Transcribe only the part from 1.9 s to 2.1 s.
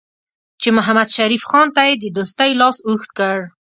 د